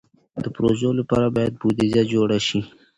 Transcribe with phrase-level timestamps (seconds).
[0.43, 2.59] د پروژو لپاره باید بودیجه جوړه شي.